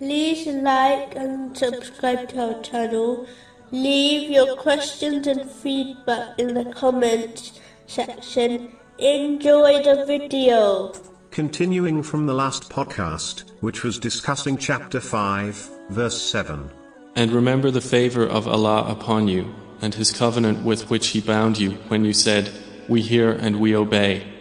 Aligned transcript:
like 0.00 1.14
and 1.16 1.56
subscribe 1.56 2.28
to 2.30 2.54
our 2.54 2.62
channel. 2.62 3.26
Leave 3.70 4.30
your 4.30 4.56
questions 4.56 5.26
and 5.26 5.50
feedback 5.50 6.38
in 6.38 6.54
the 6.54 6.64
comments 6.72 7.60
section. 7.86 8.76
Enjoy 8.98 9.82
the 9.82 10.04
video. 10.06 10.92
Continuing 11.30 12.02
from 12.02 12.26
the 12.26 12.34
last 12.34 12.70
podcast, 12.70 13.50
which 13.60 13.82
was 13.82 13.98
discussing 13.98 14.56
chapter 14.56 15.00
5, 15.00 15.70
verse 15.90 16.20
7. 16.20 16.70
And 17.16 17.32
remember 17.32 17.70
the 17.70 17.80
favor 17.80 18.26
of 18.26 18.46
Allah 18.46 18.86
upon 18.88 19.28
you, 19.28 19.52
and 19.80 19.94
His 19.94 20.12
covenant 20.12 20.64
with 20.64 20.90
which 20.90 21.08
He 21.08 21.20
bound 21.20 21.58
you 21.58 21.72
when 21.88 22.04
you 22.04 22.12
said, 22.12 22.52
We 22.88 23.00
hear 23.00 23.32
and 23.32 23.60
we 23.60 23.74
obey. 23.74 24.33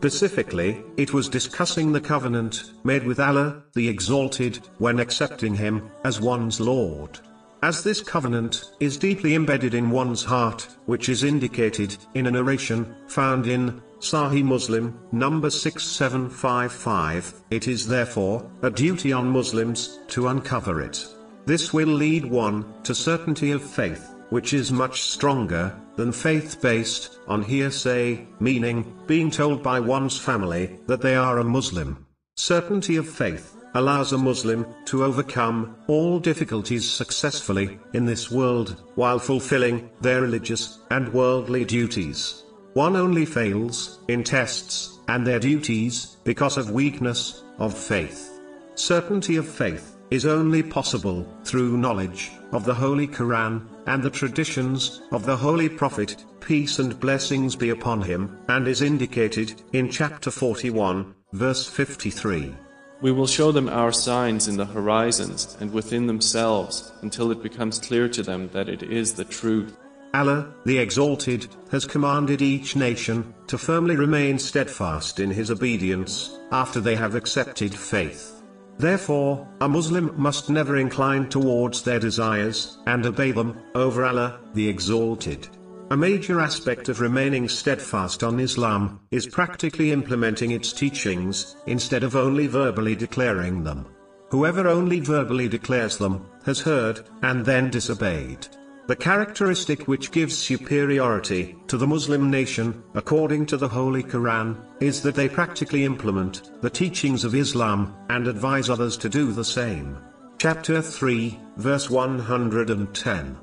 Specifically, 0.00 0.82
it 0.96 1.12
was 1.12 1.28
discussing 1.28 1.92
the 1.92 2.00
covenant 2.00 2.72
made 2.84 3.04
with 3.04 3.20
Allah, 3.20 3.62
the 3.74 3.86
Exalted, 3.86 4.58
when 4.78 4.98
accepting 4.98 5.54
Him 5.54 5.90
as 6.04 6.22
one's 6.22 6.58
Lord. 6.58 7.20
As 7.62 7.84
this 7.84 8.00
covenant 8.00 8.72
is 8.80 8.96
deeply 8.96 9.34
embedded 9.34 9.74
in 9.74 9.90
one's 9.90 10.24
heart, 10.24 10.66
which 10.86 11.10
is 11.10 11.22
indicated 11.22 11.98
in 12.14 12.26
a 12.26 12.30
narration 12.30 12.96
found 13.08 13.46
in 13.46 13.82
Sahih 13.98 14.42
Muslim, 14.42 14.98
number 15.12 15.50
6755, 15.50 17.34
it 17.50 17.68
is 17.68 17.86
therefore 17.86 18.50
a 18.62 18.70
duty 18.70 19.12
on 19.12 19.28
Muslims 19.28 19.98
to 20.08 20.28
uncover 20.28 20.80
it. 20.80 21.06
This 21.44 21.74
will 21.74 21.88
lead 21.88 22.24
one 22.24 22.64
to 22.84 22.94
certainty 22.94 23.50
of 23.50 23.62
faith, 23.62 24.08
which 24.30 24.52
is 24.52 24.72
much 24.72 25.02
stronger 25.02 25.74
than 25.96 26.12
faith 26.12 26.60
based 26.62 27.18
on 27.28 27.42
hearsay, 27.42 28.26
meaning 28.40 28.98
being 29.06 29.30
told 29.30 29.62
by 29.62 29.78
one's 29.78 30.18
family 30.18 30.78
that 30.86 31.02
they 31.02 31.14
are 31.14 31.38
a 31.38 31.44
Muslim. 31.44 32.06
Certainty 32.36 32.96
of 32.96 33.08
faith 33.08 33.56
allows 33.74 34.12
a 34.12 34.18
Muslim 34.18 34.66
to 34.86 35.04
overcome 35.04 35.76
all 35.86 36.18
difficulties 36.18 36.90
successfully 36.90 37.78
in 37.92 38.06
this 38.06 38.30
world 38.30 38.82
while 38.94 39.18
fulfilling 39.18 39.90
their 40.00 40.22
religious 40.22 40.78
and 40.90 41.12
worldly 41.12 41.64
duties. 41.64 42.42
One 42.74 42.96
only 42.96 43.26
fails 43.26 43.98
in 44.08 44.24
tests 44.24 44.98
and 45.08 45.26
their 45.26 45.40
duties 45.40 46.16
because 46.24 46.56
of 46.56 46.70
weakness 46.70 47.42
of 47.58 47.76
faith. 47.76 48.40
Certainty 48.74 49.36
of 49.36 49.48
faith 49.48 49.96
is 50.10 50.26
only 50.26 50.62
possible 50.62 51.26
through 51.44 51.76
knowledge 51.76 52.30
of 52.52 52.64
the 52.64 52.74
Holy 52.74 53.06
Quran 53.06 53.66
and 53.90 54.04
the 54.04 54.10
traditions 54.10 55.02
of 55.10 55.26
the 55.26 55.36
Holy 55.36 55.68
Prophet, 55.68 56.24
peace 56.38 56.78
and 56.78 57.00
blessings 57.00 57.56
be 57.56 57.70
upon 57.70 58.00
him, 58.00 58.38
and 58.48 58.68
is 58.68 58.82
indicated 58.82 59.60
in 59.72 59.90
chapter 59.90 60.30
41, 60.30 61.12
verse 61.32 61.68
53. 61.68 62.54
We 63.00 63.10
will 63.10 63.26
show 63.26 63.50
them 63.50 63.68
our 63.68 63.90
signs 63.90 64.46
in 64.46 64.56
the 64.56 64.64
horizons 64.64 65.56
and 65.58 65.72
within 65.72 66.06
themselves 66.06 66.92
until 67.02 67.32
it 67.32 67.42
becomes 67.42 67.80
clear 67.80 68.08
to 68.10 68.22
them 68.22 68.48
that 68.52 68.68
it 68.68 68.84
is 68.84 69.14
the 69.14 69.24
truth. 69.24 69.76
Allah, 70.14 70.54
the 70.64 70.78
Exalted, 70.78 71.48
has 71.72 71.84
commanded 71.84 72.42
each 72.42 72.76
nation 72.76 73.34
to 73.48 73.58
firmly 73.58 73.96
remain 73.96 74.38
steadfast 74.38 75.18
in 75.18 75.32
his 75.32 75.50
obedience 75.50 76.38
after 76.52 76.78
they 76.78 76.94
have 76.94 77.16
accepted 77.16 77.74
faith. 77.74 78.39
Therefore, 78.80 79.46
a 79.60 79.68
Muslim 79.68 80.14
must 80.16 80.48
never 80.48 80.78
incline 80.78 81.28
towards 81.28 81.82
their 81.82 82.00
desires 82.00 82.78
and 82.86 83.04
obey 83.04 83.30
them 83.30 83.60
over 83.74 84.06
Allah, 84.06 84.40
the 84.54 84.66
Exalted. 84.66 85.48
A 85.90 85.96
major 85.98 86.40
aspect 86.40 86.88
of 86.88 87.02
remaining 87.02 87.46
steadfast 87.46 88.24
on 88.24 88.40
Islam 88.40 89.00
is 89.10 89.26
practically 89.26 89.92
implementing 89.92 90.52
its 90.52 90.72
teachings 90.72 91.56
instead 91.66 92.02
of 92.02 92.16
only 92.16 92.46
verbally 92.46 92.94
declaring 92.94 93.64
them. 93.64 93.84
Whoever 94.30 94.66
only 94.66 95.00
verbally 95.00 95.46
declares 95.46 95.98
them 95.98 96.24
has 96.46 96.60
heard 96.60 97.00
and 97.20 97.44
then 97.44 97.68
disobeyed. 97.68 98.48
The 98.90 98.96
characteristic 98.96 99.86
which 99.86 100.10
gives 100.10 100.36
superiority 100.36 101.54
to 101.68 101.76
the 101.76 101.86
Muslim 101.86 102.28
nation, 102.28 102.82
according 102.94 103.46
to 103.46 103.56
the 103.56 103.68
Holy 103.68 104.02
Quran, 104.02 104.56
is 104.80 105.00
that 105.02 105.14
they 105.14 105.28
practically 105.28 105.84
implement 105.84 106.50
the 106.60 106.70
teachings 106.70 107.22
of 107.22 107.36
Islam 107.36 107.94
and 108.08 108.26
advise 108.26 108.68
others 108.68 108.96
to 108.96 109.08
do 109.08 109.30
the 109.30 109.44
same. 109.44 109.96
Chapter 110.38 110.82
3, 110.82 111.38
verse 111.56 111.88
110. 111.88 113.38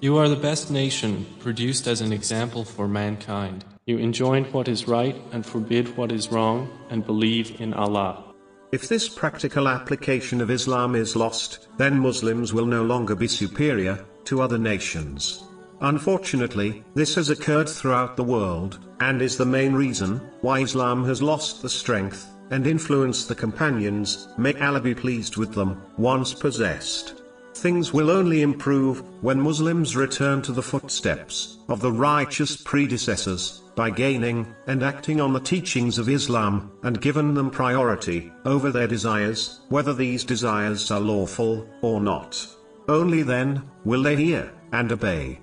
You 0.00 0.16
are 0.16 0.30
the 0.30 0.34
best 0.34 0.70
nation, 0.70 1.26
produced 1.40 1.86
as 1.86 2.00
an 2.00 2.10
example 2.10 2.64
for 2.64 2.88
mankind. 2.88 3.66
You 3.84 3.98
enjoin 3.98 4.44
what 4.44 4.66
is 4.66 4.88
right 4.88 5.16
and 5.30 5.44
forbid 5.44 5.94
what 5.98 6.10
is 6.10 6.32
wrong, 6.32 6.70
and 6.88 7.04
believe 7.04 7.60
in 7.60 7.74
Allah. 7.74 8.24
If 8.72 8.88
this 8.88 9.10
practical 9.10 9.68
application 9.68 10.40
of 10.40 10.50
Islam 10.50 10.94
is 10.94 11.14
lost, 11.14 11.68
then 11.76 12.00
Muslims 12.00 12.54
will 12.54 12.64
no 12.64 12.82
longer 12.82 13.14
be 13.14 13.28
superior 13.28 14.02
to 14.26 14.42
other 14.42 14.58
nations. 14.58 15.44
Unfortunately, 15.80 16.84
this 16.94 17.14
has 17.14 17.30
occurred 17.30 17.68
throughout 17.68 18.16
the 18.16 18.24
world, 18.24 18.78
and 19.00 19.20
is 19.20 19.36
the 19.36 19.44
main 19.44 19.74
reason 19.74 20.20
why 20.40 20.60
Islam 20.60 21.04
has 21.04 21.22
lost 21.22 21.62
the 21.62 21.68
strength 21.68 22.26
and 22.50 22.66
influence 22.66 23.26
the 23.26 23.34
companions, 23.34 24.28
may 24.38 24.54
Allah 24.60 24.80
be 24.80 24.94
pleased 24.94 25.36
with 25.36 25.52
them, 25.52 25.82
once 25.98 26.32
possessed. 26.32 27.22
Things 27.54 27.92
will 27.92 28.10
only 28.10 28.42
improve 28.42 29.02
when 29.22 29.40
Muslims 29.40 29.96
return 29.96 30.42
to 30.42 30.52
the 30.52 30.62
footsteps 30.62 31.56
of 31.68 31.80
the 31.80 31.90
righteous 31.90 32.56
predecessors 32.56 33.62
by 33.74 33.90
gaining 33.90 34.54
and 34.66 34.82
acting 34.82 35.20
on 35.20 35.32
the 35.32 35.40
teachings 35.40 35.98
of 35.98 36.08
Islam 36.08 36.70
and 36.82 37.00
given 37.00 37.34
them 37.34 37.50
priority 37.50 38.30
over 38.44 38.70
their 38.70 38.86
desires, 38.86 39.60
whether 39.68 39.94
these 39.94 40.22
desires 40.24 40.90
are 40.90 41.00
lawful 41.00 41.68
or 41.82 42.00
not. 42.00 42.46
Only 42.88 43.22
then 43.22 43.62
will 43.84 44.02
they 44.02 44.16
hear 44.16 44.52
and 44.72 44.92
obey. 44.92 45.40